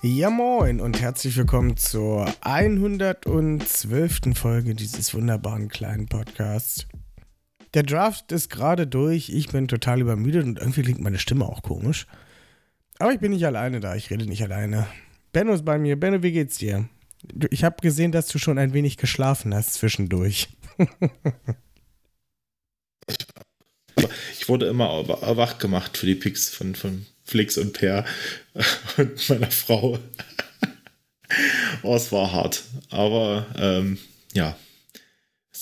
[0.00, 4.20] Ja moin und herzlich willkommen zur 112.
[4.34, 6.86] Folge dieses wunderbaren kleinen Podcasts.
[7.74, 11.62] Der Draft ist gerade durch, ich bin total übermüdet und irgendwie klingt meine Stimme auch
[11.62, 12.06] komisch.
[13.00, 14.86] Aber ich bin nicht alleine da, ich rede nicht alleine.
[15.32, 15.98] Benno ist bei mir.
[15.98, 16.88] Benno, wie geht's dir?
[17.50, 20.48] Ich habe gesehen, dass du schon ein wenig geschlafen hast zwischendurch.
[24.38, 28.06] ich wurde immer wach gemacht für die Picks von, von Flix und Per
[28.96, 29.98] und meiner Frau.
[31.82, 32.62] oh, es war hart.
[32.88, 33.98] Aber ähm,
[34.32, 34.56] ja,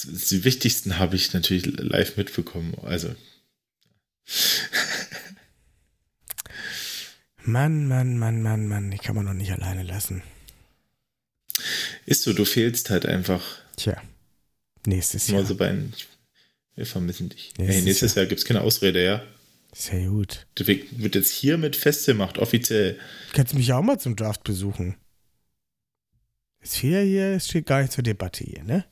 [0.05, 2.75] die wichtigsten habe ich natürlich live mitbekommen.
[2.83, 3.15] Also.
[7.43, 10.23] Mann, Mann, Mann, Mann, Mann, die kann man noch nicht alleine lassen.
[12.05, 13.43] Ist so, du fehlst halt einfach.
[13.77, 14.01] Tja,
[14.87, 15.39] nächstes Jahr.
[15.39, 15.77] Also bei,
[16.77, 17.53] wir vermissen dich.
[17.57, 19.27] Nächstes, hey, nächstes Jahr, Jahr gibt es keine Ausrede, ja?
[19.73, 20.47] Sehr gut.
[20.59, 22.99] Deswegen wird jetzt hiermit festgemacht, offiziell.
[23.33, 24.97] Kannst du mich auch mal zum Draft besuchen?
[26.61, 28.85] Ist hier hier, es steht gar nicht zur Debatte hier, ne?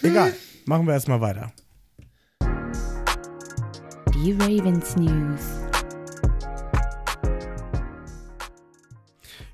[0.00, 0.10] Hm.
[0.10, 0.34] Egal,
[0.66, 1.52] machen wir erstmal weiter.
[4.14, 5.40] Die Ravens News.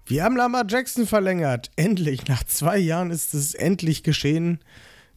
[0.07, 1.71] Wir haben Lamar Jackson verlängert.
[1.77, 4.59] Endlich, nach zwei Jahren ist es endlich geschehen.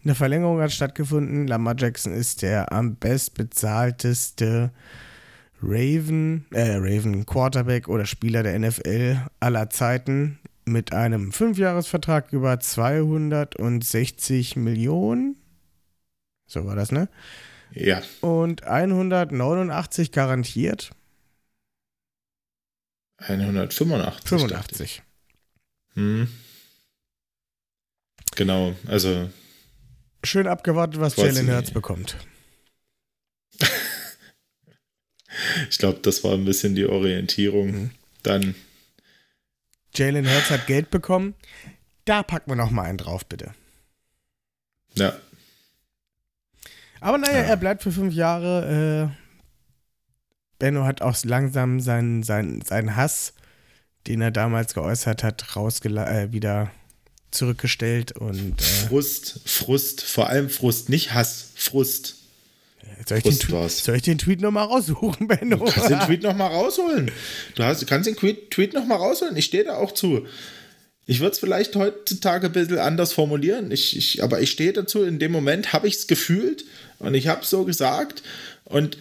[0.04, 1.48] Eine Verlängerung hat stattgefunden.
[1.48, 4.72] Lamar Jackson ist der am bestbezahlteste
[5.62, 14.58] Raven, äh, Raven Quarterback oder Spieler der NFL aller Zeiten mit einem Fünfjahresvertrag über 260
[14.58, 15.38] Millionen.
[16.48, 17.08] So war das, ne?
[17.72, 18.02] Ja.
[18.20, 20.92] Und 189 garantiert.
[23.20, 24.30] 185.
[24.30, 25.04] 85.
[25.94, 26.28] Hm.
[28.36, 29.30] Genau, also
[30.24, 32.16] Schön abgewartet, was Jalen Hurts bekommt.
[35.70, 37.72] ich glaube, das war ein bisschen die Orientierung.
[37.72, 37.92] Mhm.
[38.24, 38.56] Dann.
[39.94, 41.36] Jalen Hurts hat Geld bekommen.
[42.06, 43.54] Da packen wir noch mal einen drauf, bitte.
[44.96, 45.14] Ja.
[47.02, 47.44] Aber naja, ja.
[47.44, 49.12] er bleibt für fünf Jahre.
[49.12, 49.24] Äh,
[50.60, 53.34] Benno hat auch langsam seinen, seinen, seinen Hass,
[54.08, 56.72] den er damals geäußert hat, rausgela äh, wieder
[57.34, 58.62] zurückgestellt und.
[58.62, 62.16] Äh Frust, Frust, vor allem Frust, nicht Hass, Frust.
[63.08, 65.58] Soll ich, Frust den, soll ich den Tweet nochmal raussuchen, Benno?
[65.58, 67.12] Du kannst den Tweet nochmal rausholen.
[67.56, 69.36] Du hast, kannst den Tweet nochmal rausholen.
[69.36, 70.26] Ich stehe da auch zu.
[71.06, 75.04] Ich würde es vielleicht heutzutage ein bisschen anders formulieren, ich, ich, aber ich stehe dazu.
[75.04, 76.64] In dem Moment habe ich es gefühlt
[77.00, 78.24] und ich habe es so gesagt.
[78.64, 78.98] Und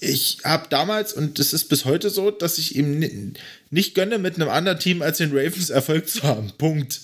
[0.00, 3.34] ich habe damals, und das ist bis heute so, dass ich ihm
[3.70, 6.52] nicht gönne, mit einem anderen Team als den Ravens Erfolg zu haben.
[6.56, 7.00] Punkt.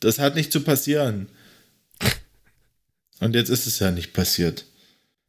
[0.00, 1.28] Das hat nicht zu passieren.
[3.20, 4.66] Und jetzt ist es ja nicht passiert.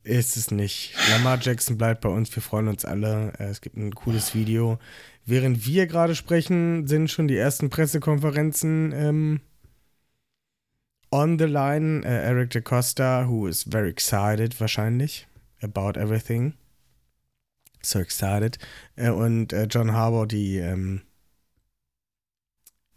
[0.03, 0.93] Ist es nicht.
[1.09, 2.33] Lamar Jackson bleibt bei uns.
[2.35, 3.33] Wir freuen uns alle.
[3.39, 4.77] Äh, es gibt ein cooles Video.
[5.25, 9.41] Während wir gerade sprechen, sind schon die ersten Pressekonferenzen ähm,
[11.11, 12.03] on the line.
[12.05, 15.25] Uh, Eric DeCosta, who is very excited wahrscheinlich
[15.61, 16.53] about everything.
[17.81, 18.57] So excited.
[18.97, 21.01] Uh, und uh, John Harbour, die ähm,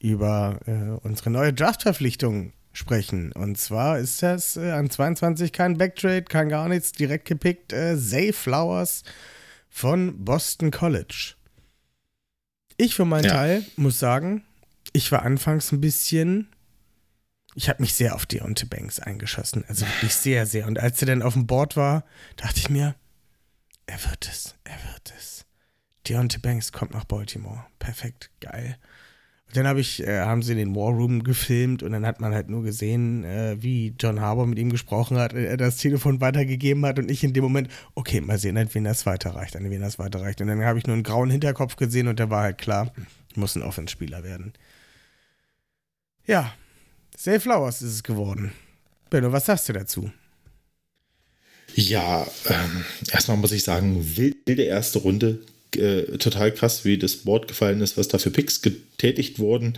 [0.01, 0.61] über
[1.03, 3.33] unsere neue Draft-Verpflichtung sprechen.
[3.33, 7.73] Und zwar ist das an 22 kein Backtrade, kein gar nichts, direkt gepickt.
[7.73, 9.03] Zay Flowers
[9.69, 11.35] von Boston College.
[12.77, 13.33] Ich für meinen ja.
[13.33, 14.45] Teil muss sagen,
[14.93, 16.49] ich war anfangs ein bisschen
[17.59, 19.65] ich habe mich sehr auf Deontay Banks eingeschossen.
[19.67, 20.69] Also wirklich sehr, sehr.
[20.69, 22.05] Und als er dann auf dem Board war,
[22.37, 22.95] dachte ich mir,
[23.87, 25.45] er wird es, er wird es.
[26.07, 27.65] Deontay Banks kommt nach Baltimore.
[27.81, 28.79] Perfekt, geil.
[29.49, 32.33] Und dann hab ich, äh, haben sie den War Room gefilmt und dann hat man
[32.33, 36.87] halt nur gesehen, äh, wie John Harbour mit ihm gesprochen hat, er das Telefon weitergegeben
[36.87, 39.81] hat und ich in dem Moment, okay, mal sehen, an wen das weiterreicht, an wen
[39.81, 40.41] das weiterreicht.
[40.41, 42.93] Und dann habe ich nur einen grauen Hinterkopf gesehen und der war halt klar,
[43.35, 44.53] muss ein Offenspieler werden.
[46.25, 46.53] Ja,
[47.21, 48.53] Safe Flowers ist es geworden.
[49.11, 50.13] Benno, was sagst du dazu?
[51.75, 55.41] Ja, ähm, erstmal muss ich sagen, wilde erste Runde.
[55.75, 59.77] Äh, total krass, wie das Board gefallen ist, was da für Picks getätigt wurden.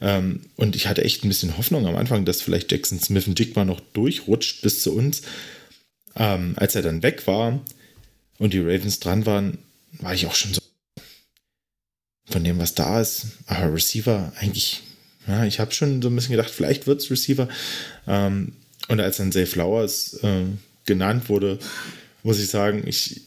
[0.00, 3.38] Ähm, und ich hatte echt ein bisschen Hoffnung am Anfang, dass vielleicht Jackson Smith und
[3.38, 5.20] Jigma noch durchrutscht bis zu uns.
[6.16, 7.60] Ähm, als er dann weg war
[8.38, 9.58] und die Ravens dran waren,
[10.00, 10.62] war ich auch schon so
[12.24, 13.26] von dem, was da ist.
[13.46, 14.82] Aber Receiver eigentlich,
[15.28, 17.48] ja, ich habe schon so ein bisschen gedacht, vielleicht wird es Receiver.
[18.06, 18.52] Ähm,
[18.88, 20.44] und als dann Zay Flowers äh,
[20.86, 21.58] genannt wurde,
[22.22, 23.20] muss ich sagen, ich,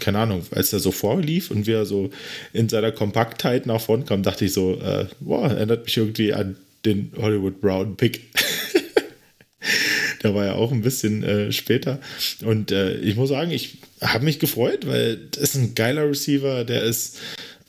[0.00, 2.10] keine Ahnung, als er so vorlief und wie er so
[2.52, 6.56] in seiner Kompaktheit nach vorn kam, dachte ich so, äh, boah, erinnert mich irgendwie an
[6.84, 8.22] den Hollywood Brown Pick.
[10.22, 12.00] Der war ja auch ein bisschen äh, später.
[12.44, 16.64] Und äh, ich muss sagen, ich habe mich gefreut, weil das ist ein geiler Receiver,
[16.64, 17.18] der ist,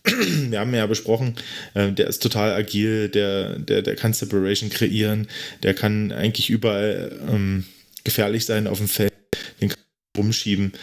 [0.49, 1.35] wir haben ja besprochen,
[1.73, 5.27] äh, der ist total agil, der, der, der kann Separation kreieren,
[5.63, 7.65] der kann eigentlich überall ähm,
[8.03, 9.13] gefährlich sein auf dem Feld,
[9.61, 9.79] den kann
[10.17, 10.73] rumschieben.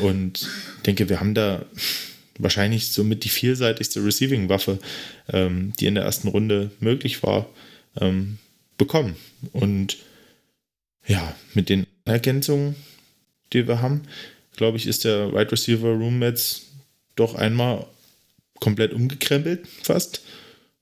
[0.00, 1.64] Und ich denke, wir haben da
[2.38, 4.78] wahrscheinlich somit die vielseitigste Receiving-Waffe,
[5.32, 7.48] ähm, die in der ersten Runde möglich war,
[8.00, 8.38] ähm,
[8.76, 9.16] bekommen.
[9.52, 9.98] Und
[11.06, 12.76] ja, mit den Ergänzungen,
[13.52, 14.02] die wir haben,
[14.56, 16.66] glaube ich, ist der Wide Receiver Room jetzt
[17.16, 17.86] doch einmal
[18.60, 20.22] komplett umgekrempelt, fast.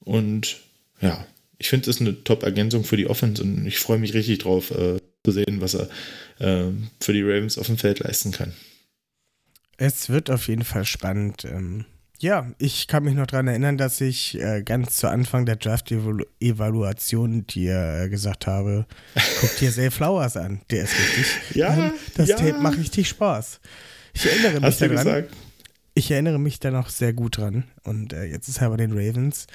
[0.00, 0.58] Und
[1.00, 1.26] ja,
[1.58, 4.99] ich finde es eine Top-Ergänzung für die Offense und ich freue mich richtig drauf, äh,
[5.25, 5.88] zu sehen, was er
[6.38, 6.70] äh,
[7.00, 8.52] für die Ravens auf dem Feld leisten kann.
[9.76, 11.44] Es wird auf jeden Fall spannend.
[11.44, 11.84] Ähm,
[12.19, 17.46] ja, ich kann mich noch daran erinnern, dass ich äh, ganz zu Anfang der Draft-Evaluation
[17.46, 18.87] dir äh, gesagt habe,
[19.40, 21.56] guck dir Zay Flowers an, der ist richtig.
[21.56, 22.37] Ja, ähm, das ja.
[22.37, 23.61] Tape macht richtig Spaß.
[24.14, 25.05] Ich erinnere mich Hast du daran.
[25.05, 25.37] gesagt?
[25.98, 27.64] Ich erinnere mich da noch sehr gut dran.
[27.82, 29.46] Und äh, jetzt ist er bei den Ravens.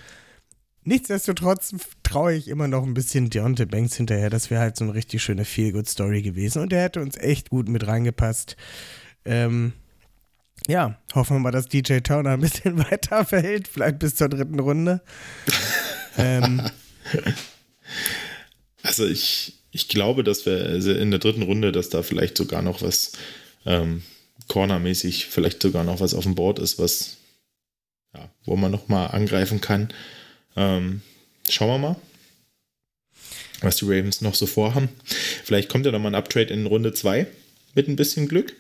[0.84, 4.32] Nichtsdestotrotz traue ich immer noch ein bisschen Deontay Banks hinterher.
[4.32, 6.64] Das wäre halt so eine richtig schöne Feel-Good-Story gewesen.
[6.64, 8.58] Und der hätte uns echt gut mit reingepasst.
[9.24, 9.74] Ähm,
[10.68, 13.68] ja, hoffen wir mal, dass DJ Turner ein bisschen weiter verhält.
[13.68, 15.04] Vielleicht bis zur dritten Runde.
[16.18, 16.64] ähm,
[18.82, 20.66] Also ich, ich glaube, dass wir
[20.98, 23.12] in der dritten Runde, dass da vielleicht sogar noch was
[23.68, 24.02] ähm,
[24.52, 27.16] Corner-mäßig, vielleicht sogar noch was auf dem Board ist, was
[28.14, 29.94] ja, wo man nochmal angreifen kann.
[30.58, 31.02] Ähm,
[31.50, 31.96] schauen wir mal,
[33.62, 34.90] was die Ravens noch so vorhaben.
[35.46, 37.28] Vielleicht kommt ja nochmal ein Uptrade in Runde 2
[37.76, 38.54] mit ein bisschen Glück.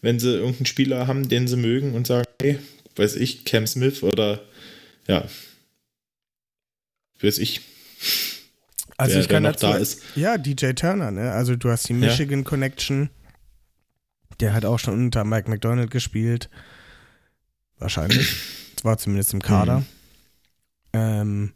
[0.00, 2.58] Wenn sie irgendeinen Spieler haben, den sie mögen und sagen, hey,
[2.96, 4.42] weiß ich, Cam Smith oder
[5.06, 5.28] ja,
[7.20, 7.60] weiß ich,
[8.96, 10.00] also wer, ich kann noch dazu, da ist.
[10.16, 11.32] Ja, DJ Turner, ne?
[11.32, 11.98] Also du hast die Ja.
[11.98, 13.10] Michigan Connection.
[14.42, 16.50] Der hat auch schon unter Mike McDonald gespielt.
[17.78, 18.36] Wahrscheinlich.
[18.82, 19.78] War zumindest im Kader.
[19.80, 19.86] Mhm.
[20.92, 21.52] Ähm,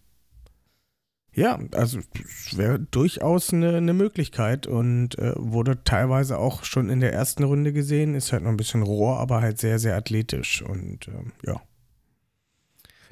[1.35, 7.01] ja, also es wäre durchaus eine, eine Möglichkeit und äh, wurde teilweise auch schon in
[7.01, 8.15] der ersten Runde gesehen.
[8.15, 11.61] Ist halt noch ein bisschen roh, aber halt sehr, sehr athletisch und ähm, ja.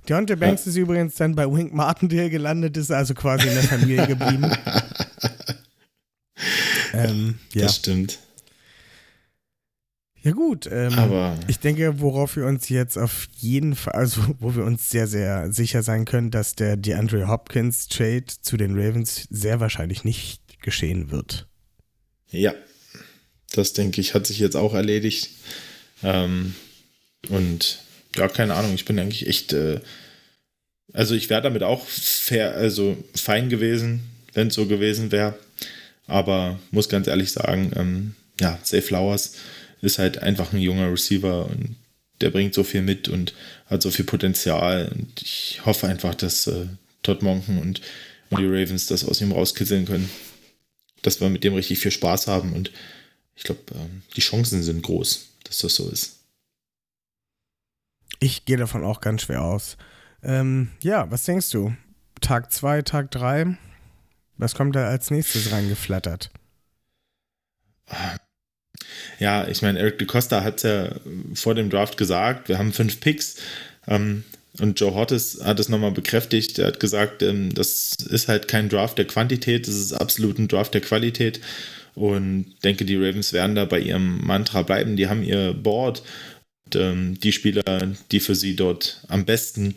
[0.08, 4.06] Deontay Banks ist übrigens dann bei Wink Martindale gelandet, ist also quasi in der Familie
[4.06, 4.50] geblieben.
[6.92, 7.62] ähm, ja.
[7.62, 8.20] Das stimmt.
[10.24, 10.66] Ja, gut.
[10.72, 14.88] Ähm, Aber ich denke, worauf wir uns jetzt auf jeden Fall, also wo wir uns
[14.88, 20.02] sehr, sehr sicher sein können, dass der DeAndre Hopkins Trade zu den Ravens sehr wahrscheinlich
[20.02, 21.46] nicht geschehen wird.
[22.30, 22.54] Ja,
[23.52, 25.28] das denke ich, hat sich jetzt auch erledigt.
[26.02, 26.54] Ähm,
[27.28, 27.80] und
[28.16, 29.80] ja, keine Ahnung, ich bin eigentlich echt, äh,
[30.94, 34.00] also ich wäre damit auch fair, also fein gewesen,
[34.32, 35.38] wenn es so gewesen wäre.
[36.06, 39.34] Aber muss ganz ehrlich sagen, ähm, ja, Safe Flowers
[39.84, 41.76] ist halt einfach ein junger Receiver und
[42.20, 43.34] der bringt so viel mit und
[43.66, 44.90] hat so viel Potenzial.
[44.94, 46.66] Und ich hoffe einfach, dass äh,
[47.02, 47.80] Todd Monken und,
[48.30, 50.10] und die Ravens das aus ihm rauskitzeln können.
[51.02, 52.70] Dass wir mit dem richtig viel Spaß haben und
[53.36, 56.20] ich glaube, ähm, die Chancen sind groß, dass das so ist.
[58.20, 59.76] Ich gehe davon auch ganz schwer aus.
[60.22, 61.74] Ähm, ja, was denkst du?
[62.20, 63.58] Tag 2, Tag 3?
[64.36, 66.30] Was kommt da als nächstes reingeflattert?
[69.24, 70.90] Ja, ich meine, Eric DeCosta hat es ja
[71.32, 73.36] vor dem Draft gesagt, wir haben fünf Picks.
[73.88, 74.22] Ähm,
[74.60, 76.58] und Joe Hortis hat es nochmal bekräftigt.
[76.58, 80.46] Er hat gesagt, ähm, das ist halt kein Draft der Quantität, das ist absolut ein
[80.46, 81.40] Draft der Qualität.
[81.94, 84.94] Und denke, die Ravens werden da bei ihrem Mantra bleiben.
[84.96, 86.02] Die haben ihr Board.
[86.66, 89.76] Und, ähm, die Spieler, die für sie dort am besten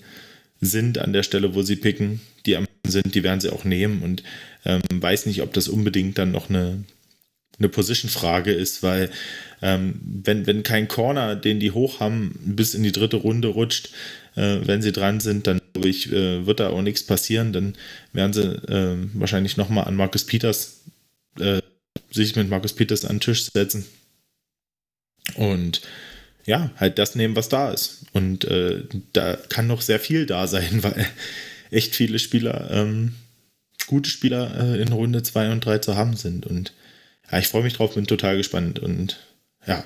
[0.60, 3.64] sind an der Stelle, wo sie picken, die am besten sind, die werden sie auch
[3.64, 4.02] nehmen.
[4.02, 4.24] Und
[4.66, 6.84] ähm, weiß nicht, ob das unbedingt dann noch eine,
[7.60, 9.10] eine Position-Frage ist, weil
[9.62, 13.90] ähm, wenn, wenn kein Corner, den die hoch haben, bis in die dritte Runde rutscht,
[14.36, 17.54] äh, wenn sie dran sind, dann glaube ich, äh, wird da auch nichts passieren.
[17.54, 17.76] Dann
[18.14, 20.82] werden sie äh, wahrscheinlich nochmal an Marcus Peters
[21.40, 21.62] äh,
[22.12, 23.86] sich mit Marcus Peters an den Tisch setzen.
[25.36, 25.82] Und
[26.46, 28.06] ja, halt das nehmen, was da ist.
[28.14, 28.84] Und äh,
[29.14, 31.06] da kann noch sehr viel da sein, weil
[31.72, 33.16] echt viele Spieler, ähm,
[33.88, 36.46] gute Spieler äh, in Runde 2 und 3 zu haben sind.
[36.46, 36.74] Und
[37.32, 39.20] ja, ich freue mich drauf, bin total gespannt und
[39.66, 39.86] ja,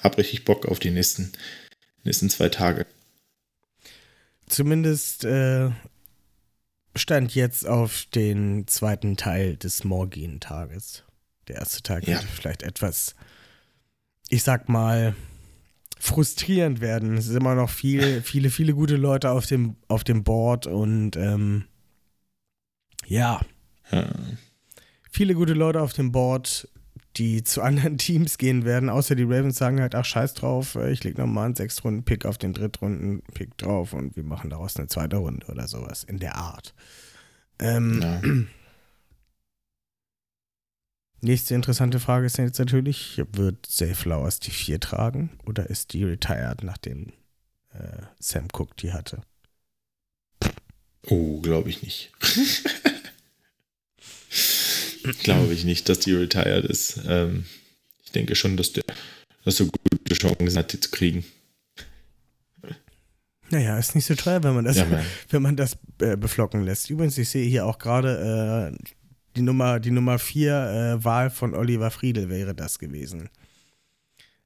[0.00, 1.32] hab richtig Bock auf die nächsten,
[2.04, 2.86] nächsten zwei Tage.
[4.46, 5.70] zumindest äh,
[6.94, 11.04] stand jetzt auf den zweiten Teil des morgigen Tages.
[11.48, 12.14] Der erste Tag Ja.
[12.14, 13.14] wird vielleicht etwas,
[14.28, 15.14] ich sag mal,
[15.98, 17.16] frustrierend werden.
[17.16, 21.16] Es sind immer noch viel, viele, viele gute Leute auf dem, auf dem Board und
[21.16, 21.64] ähm,
[23.06, 23.40] ja,
[23.90, 24.10] Ja.
[25.12, 26.68] Viele gute Leute auf dem Board,
[27.16, 30.90] die zu anderen Teams gehen werden, außer die Ravens sagen halt, ach scheiß drauf, äh,
[30.90, 35.16] ich leg nochmal einen Sechstrunden-Pick auf den Drittrunden-Pick drauf und wir machen daraus eine zweite
[35.16, 36.74] Runde oder sowas in der Art.
[37.58, 38.20] Ähm, Ja.
[41.24, 46.02] Nächste interessante Frage ist jetzt natürlich, wird Zay Flowers die 4 tragen oder ist die
[46.02, 47.12] retired, nachdem
[47.72, 49.20] äh, Sam Cook die hatte?
[51.06, 52.12] Oh, glaube ich nicht.
[55.02, 57.00] glaube ich nicht, dass die retired ist.
[57.06, 57.44] Ähm,
[58.04, 58.84] ich denke schon, dass der
[59.44, 61.24] dass er gute Chancen hat, die zu kriegen.
[63.50, 64.86] Naja, ist nicht so teuer, wenn man das, Ja,
[65.30, 66.88] wenn man das äh, beflocken lässt.
[66.88, 68.84] Übrigens, ich sehe hier auch gerade äh,
[69.36, 73.28] die Nummer, die Nummer 4 äh, Wahl von Oliver Friedel wäre das gewesen.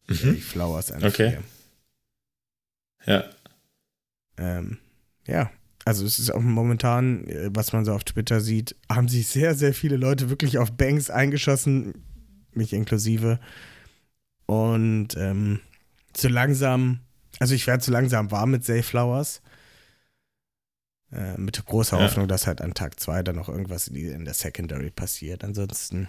[0.08, 1.06] Die Flowers an Mhm.
[1.06, 1.30] Okay.
[3.04, 3.14] vier.
[3.14, 3.24] Ja.
[4.38, 4.78] Ähm,
[5.26, 5.50] ja,
[5.86, 9.54] also es ist auch momentan, äh, was man so auf Twitter sieht, haben sich sehr,
[9.54, 11.94] sehr viele Leute wirklich auf Banks eingeschossen,
[12.52, 13.38] mich inklusive.
[14.46, 15.60] Und ähm,
[16.16, 17.00] so langsam,
[17.38, 19.42] also ich werde so langsam warm mit Zay Flowers.
[21.12, 22.04] Äh, mit großer Ja.
[22.04, 25.44] Hoffnung, dass halt an Tag 2 dann noch irgendwas in, der Secondary passiert.
[25.44, 26.08] Ansonsten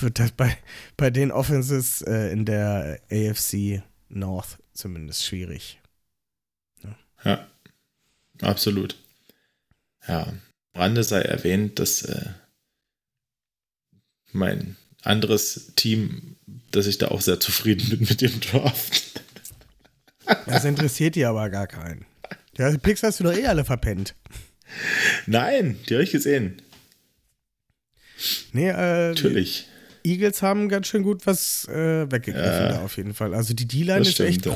[0.00, 0.56] wird das bei,
[0.96, 5.80] bei den Offenses äh, in der AFC North zumindest schwierig.
[7.24, 7.46] Ja,
[8.42, 8.96] absolut.
[10.06, 10.32] Ja,
[10.74, 12.30] Rande sei erwähnt, dass äh,
[14.32, 16.36] mein anderes Team,
[16.70, 19.22] dass ich da auch sehr zufrieden bin mit dem Draft.
[20.46, 22.04] Das interessiert die aber gar keinen.
[22.58, 24.14] Die Picks hast du doch eh alle verpennt.
[25.26, 26.60] Nein, die habe ich gesehen.
[28.52, 29.68] Nee, äh, Natürlich.
[30.02, 32.68] Eagles haben ganz schön gut was äh, weggegriffen Ja.
[32.68, 33.34] da auf jeden Fall.
[33.34, 34.52] Also die D-Line ist stimmt, echt ja.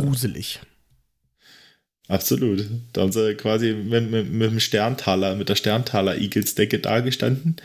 [2.11, 2.65] Absolut.
[2.93, 7.57] Da haben sie quasi mit, mit, mit dem Sterntaler, mit der Sterntaler Eagles-Decke dagestanden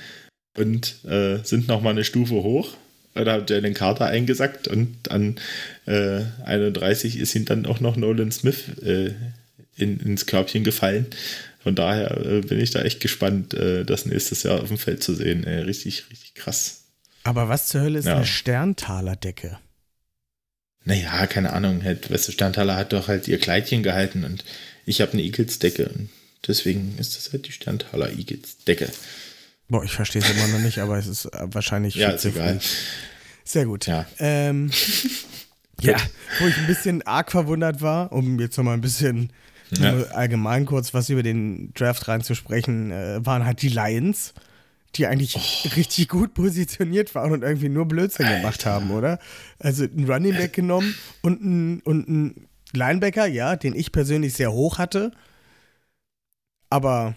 [0.55, 2.77] und äh, sind nochmal eine Stufe hoch.
[3.15, 5.37] Da hat Jalen Carter eingesackt und an
[5.87, 9.13] äh, 31 ist ihm dann auch noch Nolan Smith äh,
[9.77, 11.07] in, ins Körbchen gefallen.
[11.63, 15.01] Von daher äh, bin ich da echt gespannt, äh, das nächstes Jahr auf dem Feld
[15.01, 15.43] zu sehen.
[15.45, 16.83] Äh, richtig, richtig krass.
[17.23, 18.17] Aber was zur Hölle ist Ja.
[18.17, 19.57] eine Sterntaler-Decke?
[20.85, 21.83] Naja, keine Ahnung.
[21.83, 24.45] Halt, weißt du, Sterntaler hat doch halt ihr Kleidchen gehalten und
[24.85, 25.89] ich habe eine Eagles-Decke.
[25.89, 26.09] Und
[26.47, 28.89] deswegen ist das halt die Sterntaler Eagles-Decke.
[29.67, 32.59] Boah, ich verstehe es immer noch nicht, aber es ist äh, wahrscheinlich Ja, ist egal.
[33.43, 33.87] Sehr gut.
[33.87, 34.05] Ja.
[34.19, 34.69] Ähm,
[35.81, 35.97] ja,
[36.39, 39.31] wo ich ein bisschen arg verwundert war, um jetzt nochmal ein bisschen
[39.79, 39.93] Ja.
[40.11, 44.35] allgemein kurz was über den Draft reinzusprechen, äh, waren halt die Lions,
[44.95, 45.67] die eigentlich Oh.
[45.75, 49.19] richtig gut positioniert waren und irgendwie nur Blödsinn gemacht haben, oder?
[49.59, 54.51] Also einen Running Back genommen und einen, und einen Linebacker, ja, den ich persönlich sehr
[54.51, 55.11] hoch hatte,
[56.69, 57.15] aber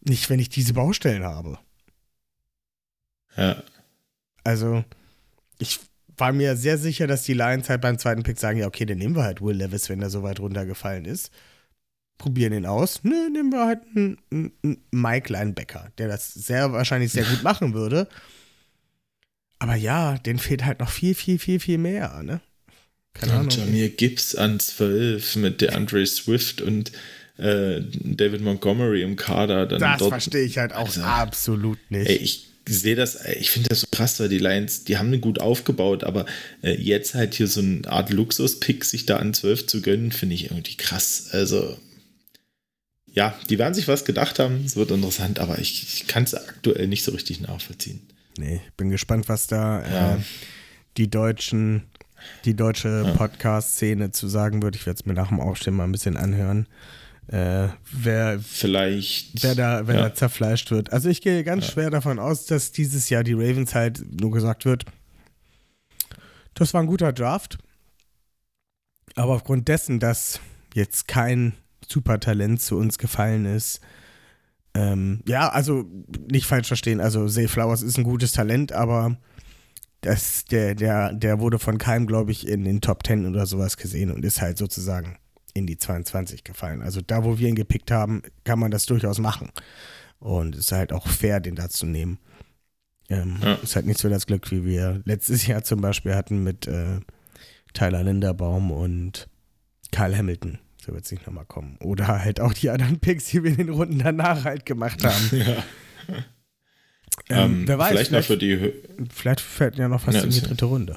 [0.00, 1.58] nicht, wenn ich diese Baustellen habe.
[3.36, 3.62] Ja.
[4.44, 4.84] Also,
[5.58, 5.80] ich
[6.16, 8.98] war mir sehr sicher, dass die Lions halt beim zweiten Pick sagen, ja, okay, dann
[8.98, 11.30] nehmen wir halt Will Levis, wenn er so weit runtergefallen ist.
[12.18, 13.00] Probieren ihn aus.
[13.04, 17.74] Nö, nehmen wir halt einen, einen- Mike Linebacker, der das sehr wahrscheinlich sehr gut machen
[17.74, 18.08] würde.
[19.60, 22.40] Aber ja, den fehlt halt noch viel, viel, viel, viel mehr, ne?
[23.14, 23.44] Keine Ahnung.
[23.46, 26.92] Und Jamir Gibbs an 12 mit der Andre Swift und
[27.36, 29.66] äh, David Montgomery im Kader.
[29.66, 32.08] Dann Das dort, verstehe ich halt auch Also, absolut nicht.
[32.08, 35.40] Ey, ich sehe das, ich finde das so krass, weil die Lions, die haben gut
[35.40, 36.26] aufgebaut, aber
[36.62, 40.34] äh, jetzt halt hier so eine Art Luxus-Pick sich da an 12 zu gönnen, finde
[40.34, 41.28] ich irgendwie krass.
[41.32, 41.78] Also,
[43.18, 46.34] ja, die werden sich was gedacht haben, es wird interessant, aber ich, ich kann es
[46.36, 48.00] aktuell nicht so richtig nachvollziehen.
[48.38, 50.14] Nee, ich bin gespannt, was da Ja.
[50.14, 50.18] äh,
[50.96, 51.82] die deutschen,
[52.44, 54.76] die deutsche Podcast-Szene zu sagen wird.
[54.76, 56.68] Ich werde es mir nach dem Aufstehen mal ein bisschen anhören.
[57.26, 59.42] Äh, wer, Vielleicht.
[59.42, 60.02] wer da, wer ja.
[60.02, 60.92] da zerfleischt wird.
[60.92, 64.64] Also ich gehe ganz schwer davon aus, dass dieses Jahr die Ravens halt nur gesagt
[64.64, 64.84] wird,
[66.54, 67.58] das war ein guter Draft.
[69.16, 70.38] Aber aufgrund dessen, dass
[70.74, 71.54] jetzt kein
[71.88, 73.80] Supertalent zu uns gefallen ist,
[74.74, 75.84] ähm, ja, also
[76.30, 79.16] nicht falsch verstehen, also Zay Flowers ist ein gutes Talent, aber
[80.02, 83.76] das, der, der, der wurde von keinem, glaube ich, in den Top 10 oder sowas
[83.76, 85.18] gesehen und ist halt sozusagen
[85.54, 86.82] in die 22 gefallen.
[86.82, 89.50] Also da, wo wir ihn gepickt haben, kann man das durchaus machen.
[90.20, 92.18] Und es ist halt auch fair, den da zu nehmen.
[93.08, 93.54] Ähm, Ja.
[93.54, 97.00] Ist halt nicht so das Glück, wie wir letztes Jahr zum Beispiel hatten mit äh,
[97.72, 99.28] Tyler Linderbaum und
[99.90, 100.58] Kyle Hamilton.
[100.92, 101.76] Wird es nicht nochmal kommen.
[101.80, 105.30] Oder halt auch die anderen Picks, die wir in den Runden danach halt gemacht haben.
[106.08, 106.24] Ja.
[107.28, 110.22] Ähm, Ähm, wer weiß, vielleicht noch vielleicht, für die vielleicht fällt ja noch was Ja,
[110.22, 110.96] in die dritte Runde.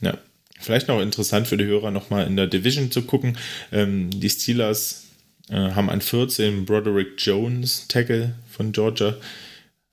[0.00, 0.16] Ja,
[0.58, 3.36] vielleicht noch interessant für die Hörer nochmal in der Division zu gucken.
[3.72, 5.04] Ähm, die Steelers
[5.50, 9.16] äh, haben an 14 Broderick Jones, Tackle von Georgia,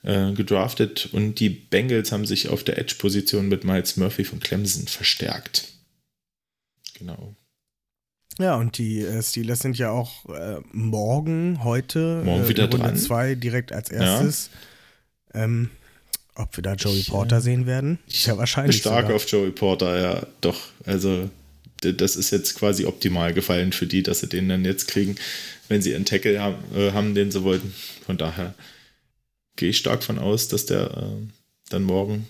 [0.04, 4.88] äh, gedraftet und die Bengals haben sich auf der Edge-Position mit Miles Murphy von Clemson
[4.88, 5.66] verstärkt.
[6.98, 7.36] Genau.
[8.40, 12.72] Ja, und die äh, Steelers sind ja auch äh, morgen, heute, Morgen äh, wieder in
[12.72, 12.98] Runde dran.
[12.98, 14.50] 2 direkt als erstes.
[15.34, 15.70] Ähm,
[16.36, 17.98] ob wir da Joey Porter sehen werden?
[18.08, 18.78] Ja wahrscheinlich.
[18.78, 19.16] Stark sogar.
[19.16, 20.60] auf Joey Porter, ja, doch.
[20.86, 21.30] Also,
[21.82, 25.16] das ist jetzt quasi optimal gefallen für die, dass sie den dann jetzt kriegen,
[25.68, 27.74] wenn sie einen Tackle haben, äh, haben den sie wollten.
[28.06, 28.54] Von daher
[29.56, 31.04] gehe ich stark von aus, dass der äh,
[31.70, 32.28] dann morgen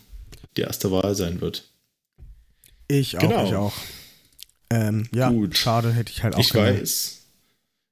[0.56, 1.66] die erste Wahl sein wird.
[2.88, 3.46] Ich auch, Genau.
[3.48, 3.74] ich auch.
[4.70, 5.58] Ähm, ja, Gut.
[5.58, 6.80] schade, hätte ich halt auch ich genommen.
[6.80, 7.20] weiß,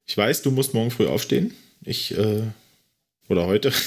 [0.05, 1.53] ich weiß, du musst morgen früh aufstehen.
[1.83, 2.43] Ich, äh,
[3.27, 3.71] oder heute.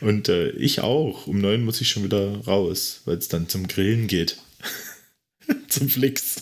[0.00, 1.26] Und äh, ich auch.
[1.26, 4.36] Um neun muss ich schon wieder raus, weil es dann zum Grillen geht.
[5.68, 6.36] zum Flix.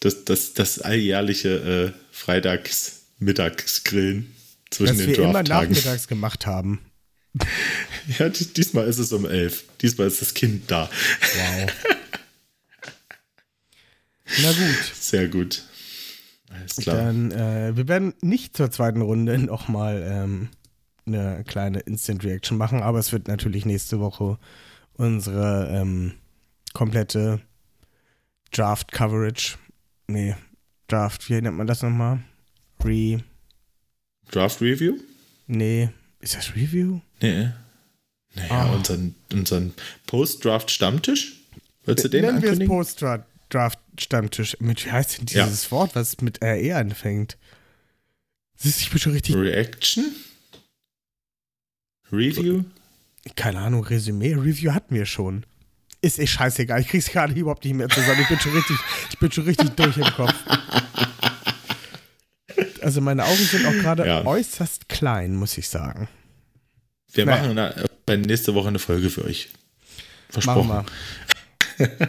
[0.00, 4.34] Das, das, das alljährliche äh, Freitags-Mittagsgrillen
[4.70, 5.72] zwischen Was den wir immer Draft-Tagen.
[5.72, 6.80] nachmittags gemacht haben.
[8.18, 9.64] Ja, di- diesmal ist es um elf.
[9.80, 10.90] Diesmal ist das Kind da.
[11.36, 11.72] Wow.
[14.42, 15.62] Na gut, Sehr gut.
[16.50, 16.96] Alles klar.
[16.96, 20.48] dann äh, wir werden nicht zur zweiten Runde nochmal ähm,
[21.06, 24.38] eine kleine Instant Reaction machen, aber es wird natürlich nächste Woche
[24.94, 26.14] unsere ähm,
[26.74, 27.40] komplette
[28.52, 29.56] Draft Coverage.
[30.08, 30.36] Nee,
[30.88, 32.22] Draft, wie nennt man das nochmal?
[32.84, 33.22] Re.
[34.30, 34.98] Draft Review?
[35.46, 35.88] Nee,
[36.22, 37.00] ist das Review?
[37.20, 37.50] Nee.
[38.34, 38.72] Naja, Ah.
[38.72, 39.74] unseren, unseren
[40.06, 41.34] Post-Draft-Stammtisch?
[41.84, 42.76] Willst du den Nennen wir es ankündigen?
[42.76, 44.56] Post-Draft-Stammtisch.
[44.60, 47.36] Mit, wie heißt denn dieses Wort, was mit RE anfängt?
[48.56, 50.06] Siehst du, ich bin schon richtig, Reaction?
[52.10, 52.64] Review?
[53.36, 55.44] keine Ahnung, Resümee, Review hatten wir schon.
[56.00, 58.20] Ist eh scheißegal, ich krieg's gerade überhaupt nicht mehr zusammen.
[58.22, 58.76] Ich bin schon richtig,
[59.10, 60.34] ich bin schon richtig durch im Kopf.
[62.82, 64.24] Also meine Augen sind auch gerade Ja.
[64.24, 66.08] äußerst klein, muss ich sagen.
[67.12, 67.54] Wir Naja.
[67.54, 69.48] machen bei nächste Woche eine Folge für euch.
[70.30, 70.84] Versprochen.
[71.78, 71.88] wir.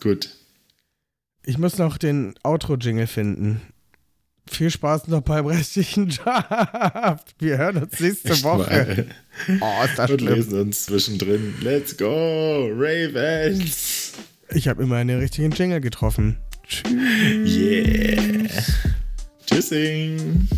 [0.00, 0.30] Gut.
[1.44, 3.60] Ich muss noch den Outro-Jingle finden.
[4.48, 7.34] Viel Spaß noch beim restlichen Draft.
[7.38, 9.06] Wir hören uns nächste Echt Woche.
[9.48, 9.60] mal.
[9.60, 10.34] Oh, ist das Und schlimm.
[10.34, 11.54] lesen uns zwischendrin.
[11.62, 14.12] Let's go, Ravens!
[14.52, 16.36] Ich habe immer einen richtigen Jingle getroffen.
[16.70, 17.56] Tschüss.
[17.56, 18.48] Yeah.
[19.46, 20.48] Tschüssing.